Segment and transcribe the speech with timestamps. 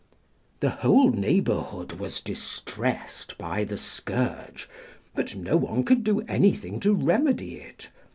[0.61, 4.67] The whole neighbourhood was distressed by the scourge,
[5.13, 7.89] but no one could do anything to remedy it.